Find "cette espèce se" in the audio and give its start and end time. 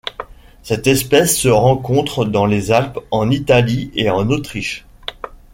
0.63-1.47